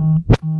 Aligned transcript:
Mm-hmm. 0.00 0.59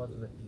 wasn't 0.00 0.24
it? 0.24 0.39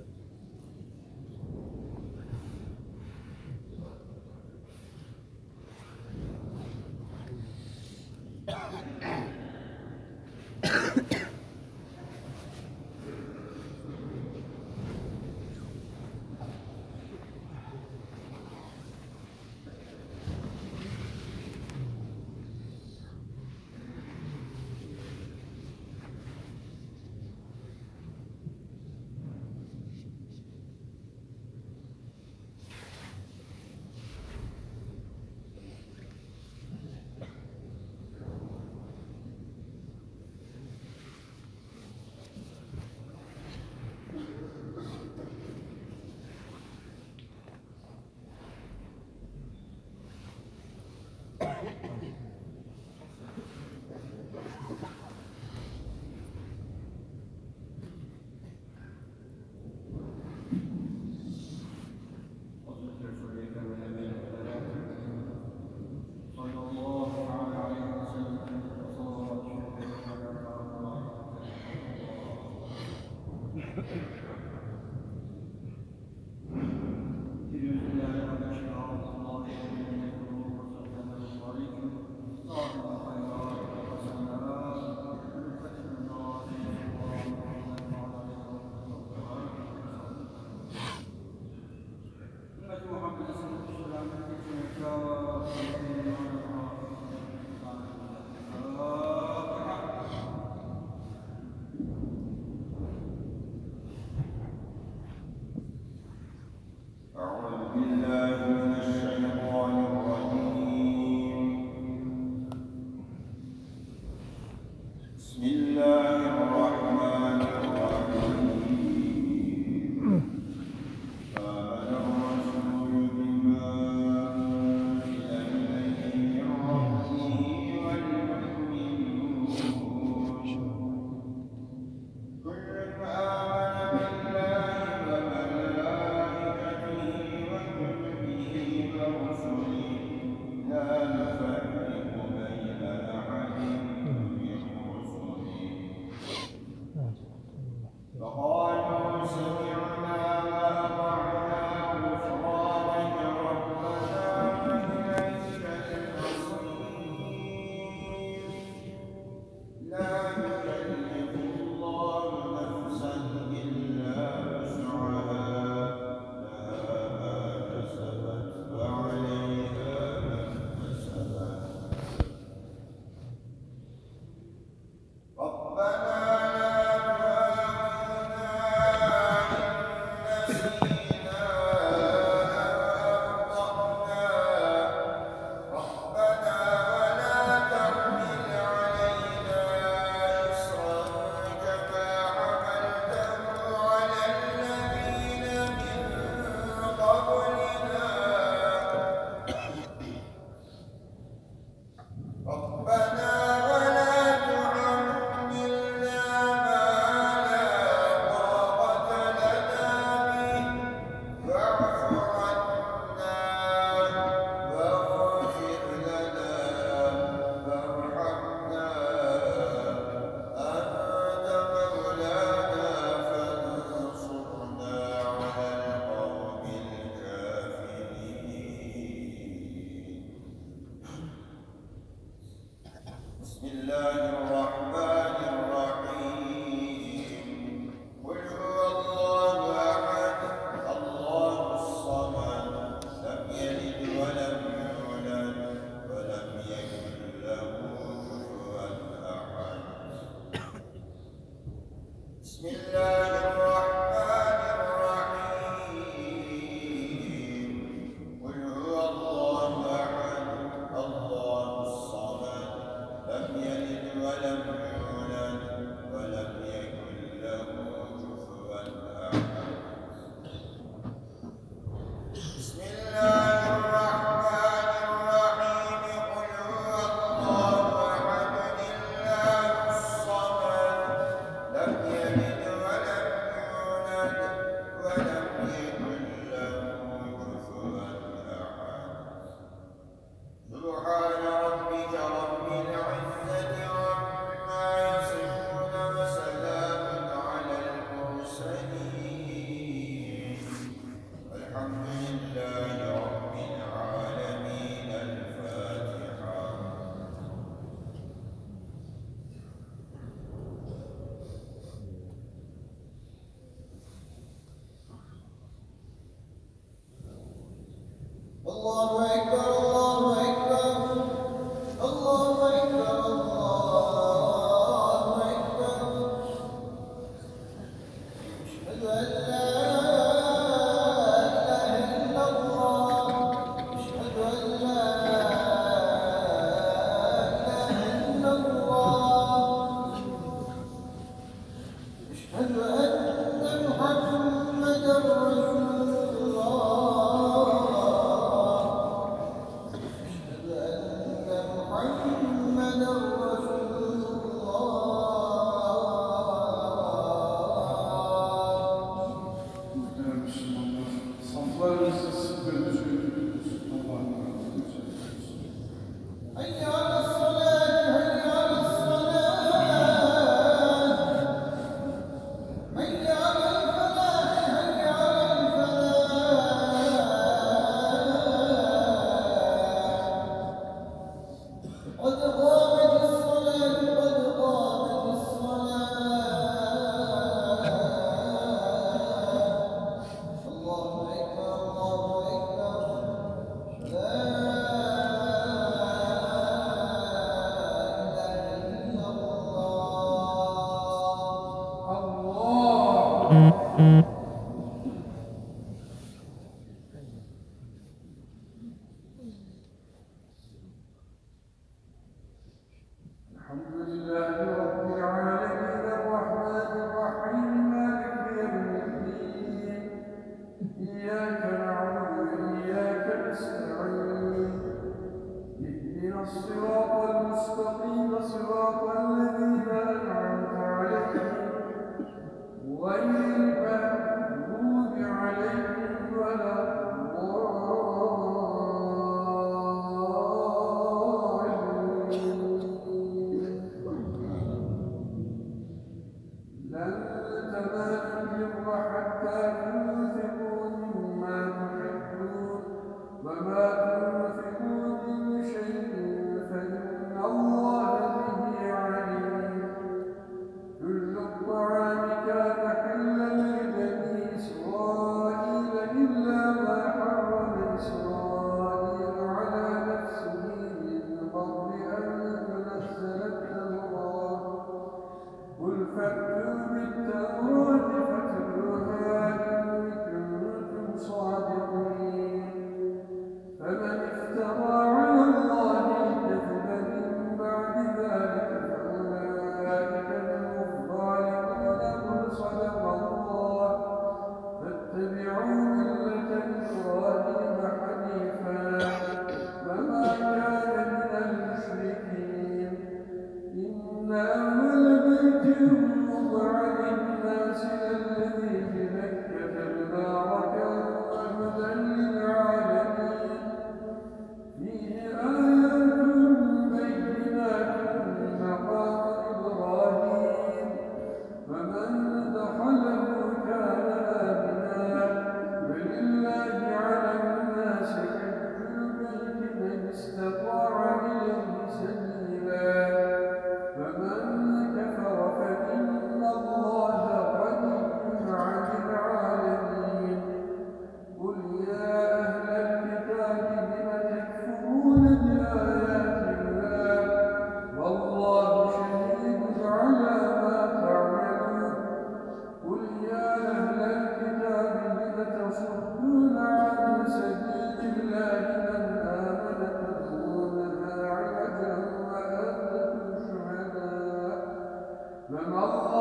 Wenn 565.52 565.68
man 565.68 566.11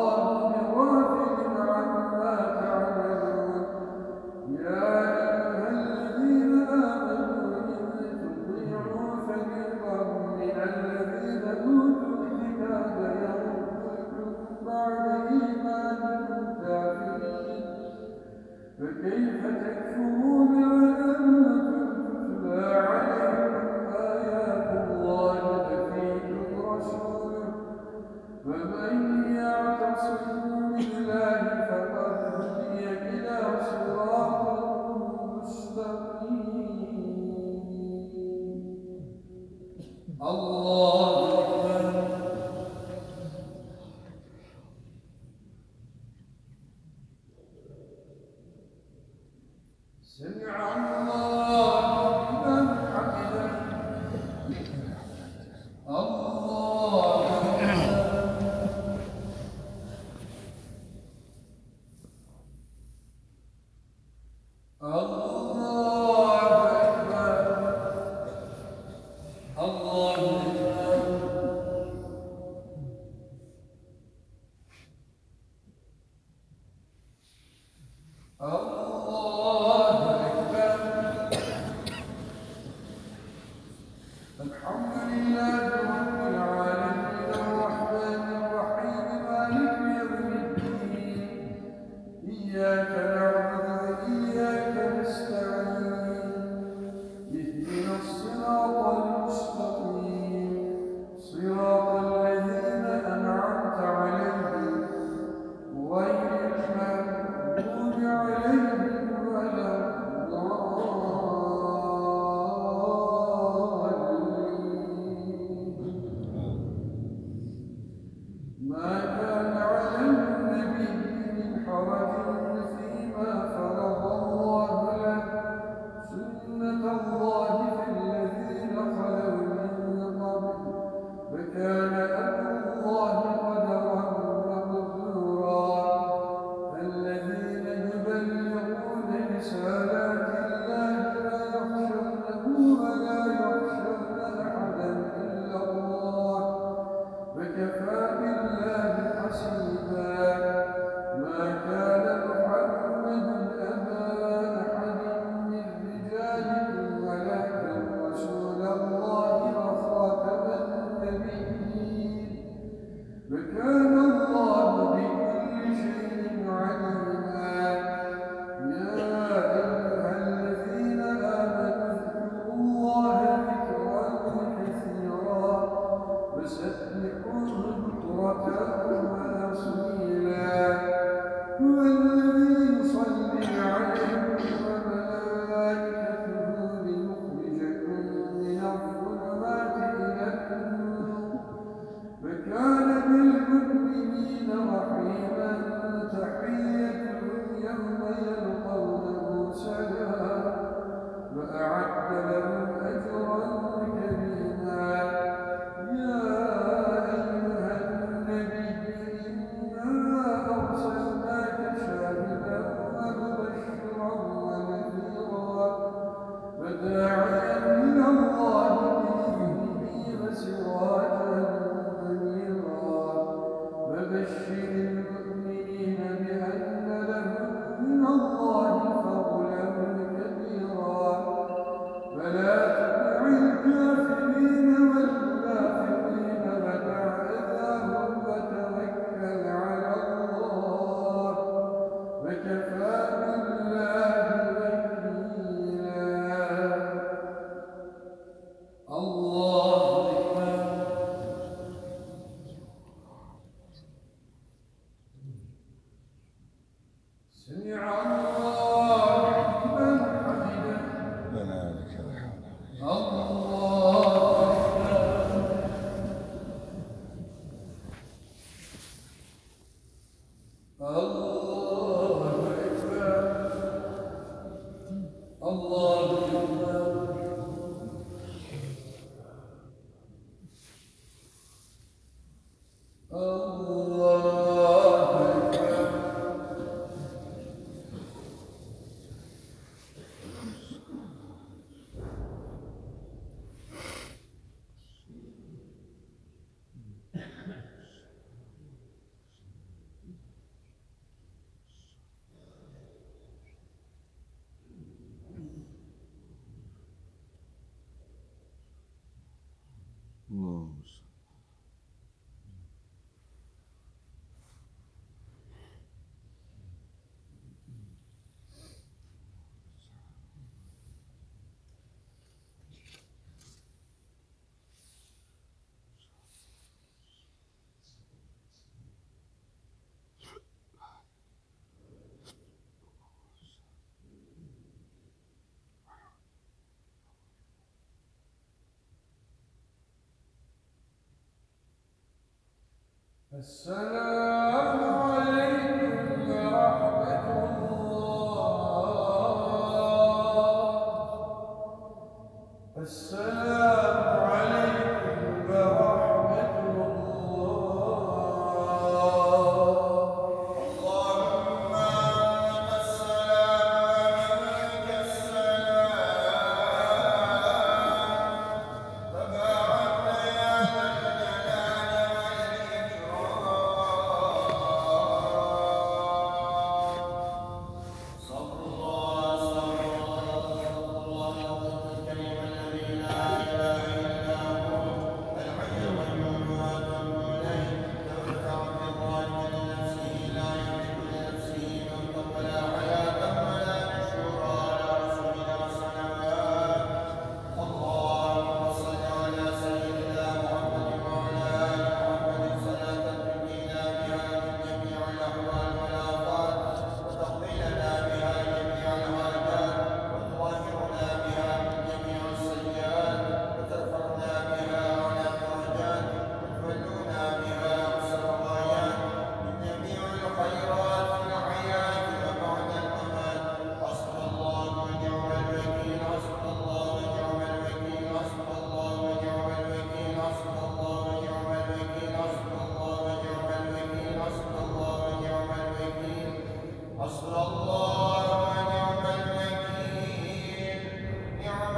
السلام 343.33 344.20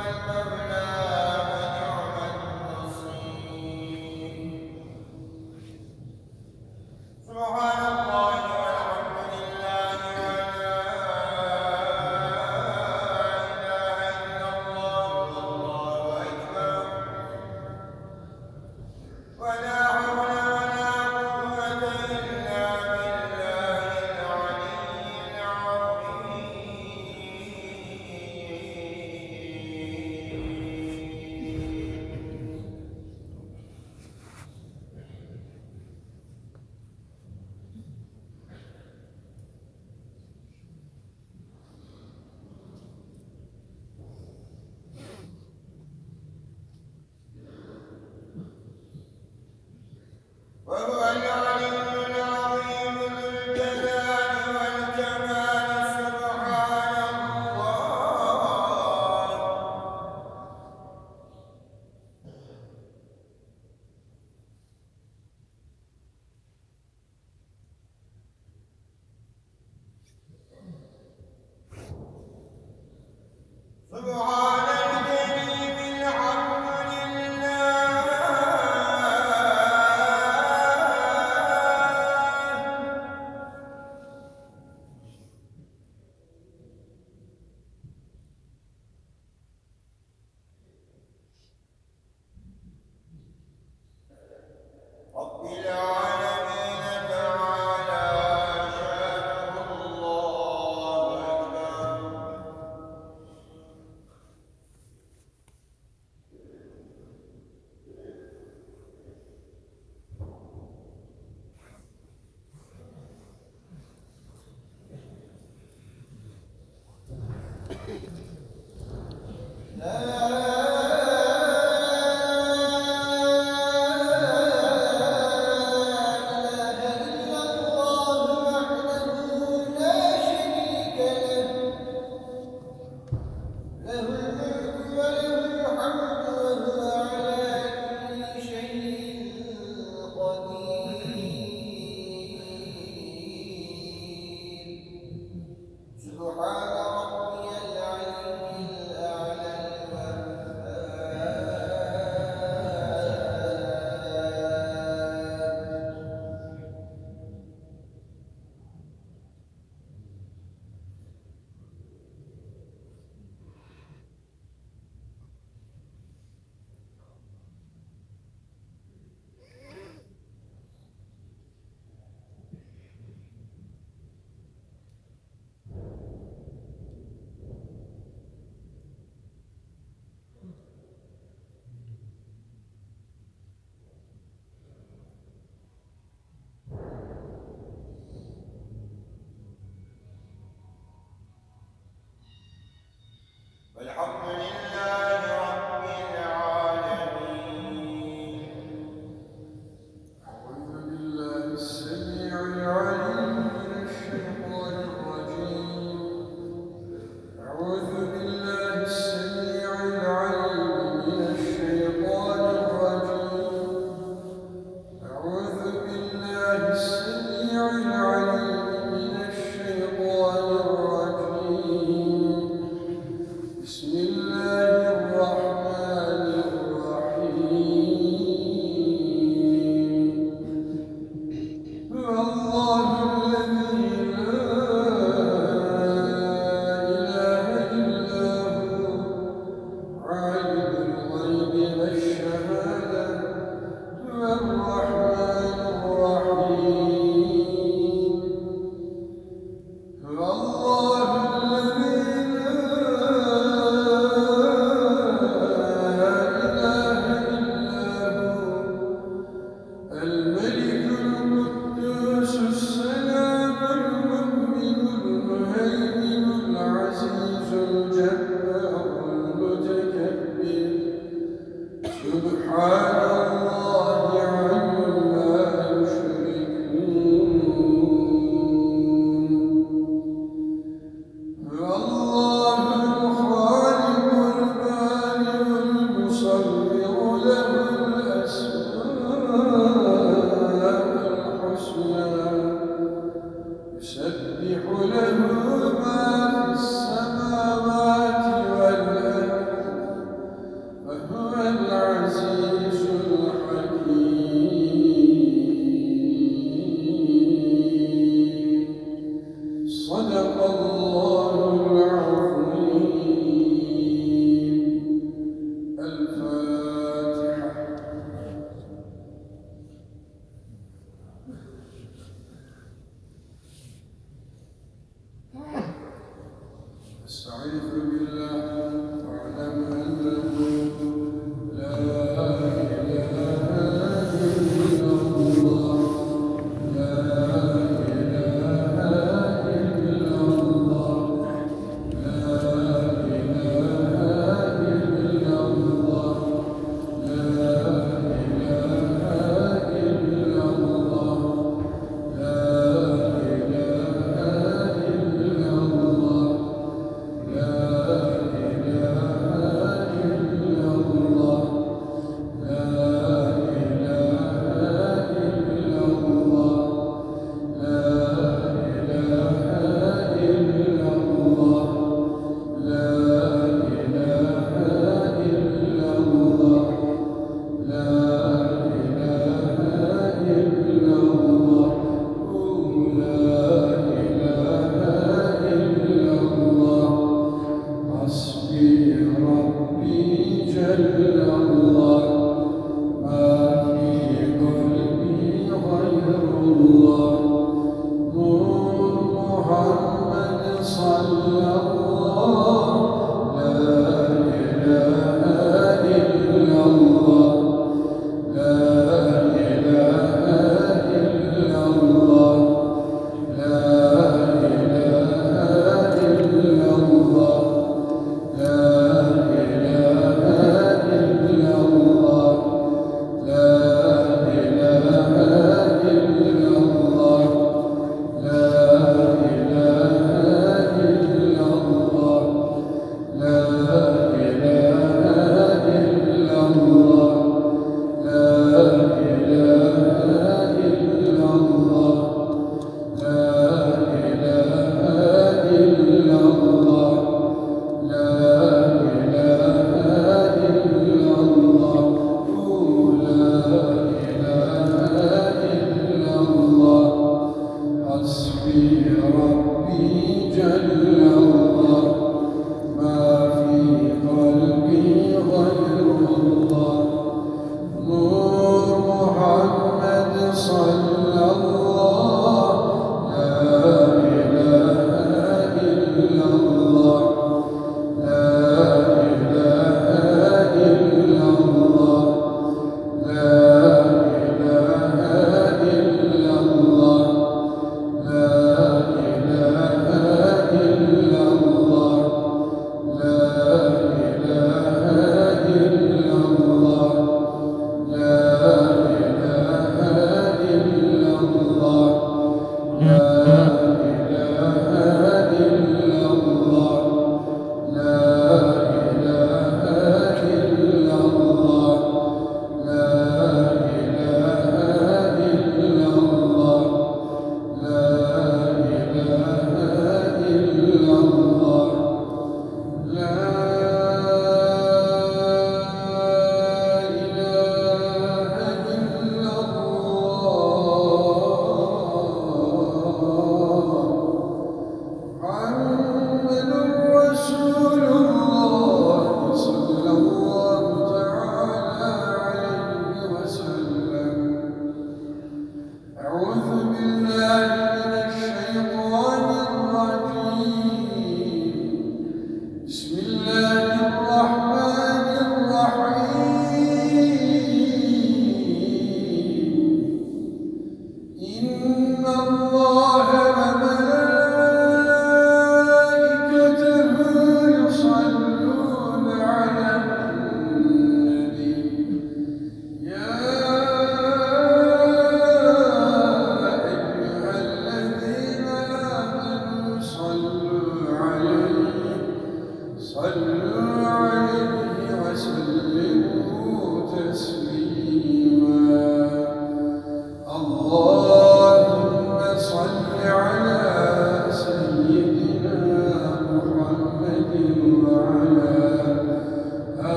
Right, 0.00 0.59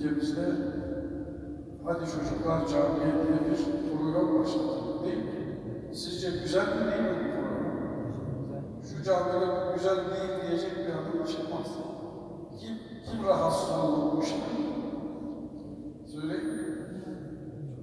ülkemizde 0.00 0.46
hadi 1.84 2.00
çocuklar 2.00 2.66
camiye 2.68 3.12
diye 3.14 3.40
bir 3.50 3.90
program 3.90 4.40
başladı 4.40 5.04
değil 5.04 5.16
mi? 5.16 5.58
Sizce 5.94 6.30
güzel 6.30 6.66
mi 6.68 6.92
değil 6.92 7.02
mi 7.02 7.16
bu 7.20 7.32
program? 7.32 8.62
Şu 8.82 9.04
camide 9.04 9.46
güzel 9.74 9.96
değil 9.96 10.48
diyecek 10.48 10.78
bir 10.78 10.92
adam 10.92 11.26
çıkmaz. 11.26 11.68
Kim, 12.60 12.78
kim 13.10 13.26
rahatsız 13.26 13.70
olur 13.70 14.16
bu 14.16 14.22
işten? 14.22 14.40
Söyleyin. 16.06 16.60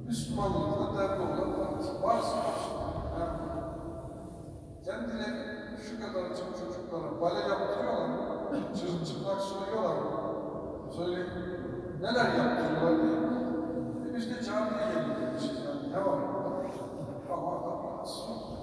Müslümanlıkla 0.07 0.97
derdi 0.97 1.21
olan 1.21 1.61
varsa 1.61 2.03
varsa. 2.03 2.37
Ha. 3.17 3.39
Kendileri 4.85 5.57
şu 5.89 6.01
kadarcık 6.01 6.45
çocuklara 6.59 7.21
bale 7.21 7.39
yaptırıyorlar? 7.39 8.09
Çırılçıplak 8.75 9.41
soyuyorlar 9.41 9.95
mı? 9.95 10.11
Söyleyin. 10.95 11.56
Neler 12.01 12.25
yaptırıyorlar 12.37 13.03
diye. 13.03 13.17
E 14.05 14.15
biz 14.15 14.29
de 14.29 14.43
camiye 14.45 14.85
gelmişiz 14.93 15.57
yani. 15.65 15.91
Ne 15.93 15.97
var? 16.05 16.19
Ama 17.33 17.47
adam 17.57 17.83
rahatsız 17.85 18.21
oldu. 18.29 18.57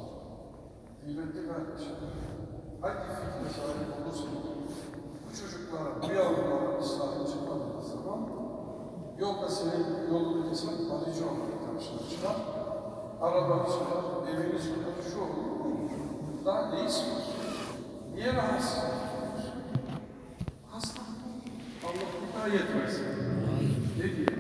Kıymetli 1.01 1.49
kardeşim. 1.49 1.95
Hangi 2.81 3.09
fikre 3.19 3.49
sahip 3.57 3.91
olursanız 3.97 4.45
bu 5.25 5.31
çocuklara, 5.41 5.91
bu 6.03 6.07
yavrulara 6.19 6.79
İslam'ı 6.81 7.27
çıkmadığınız 7.31 7.87
zaman 7.93 8.21
yolda 9.19 9.49
senin 9.49 10.13
yolunu 10.13 10.51
kesen 10.51 10.69
aracı 10.69 11.25
olarak 11.25 11.61
karşına 11.67 12.09
çıkar. 12.11 12.37
Arabanız 13.21 13.75
var, 13.75 14.29
eviniz 14.31 14.71
var, 14.71 14.95
şu 15.13 15.19
olur, 15.21 15.51
bu 15.65 15.69
olur. 15.69 15.91
Daha 16.45 16.71
ne 16.71 16.85
istiyorsun? 16.85 17.35
Niye 18.15 18.33
rahatsız 18.33 18.79
Allah'ın 21.85 22.51
da 22.51 22.57
yetmez. 22.57 23.01
Ne 23.99 24.17
diye? 24.17 24.34